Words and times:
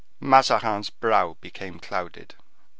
Mazarin's 0.19 0.89
brow 0.89 1.37
became 1.41 1.77
clouded. 1.79 2.33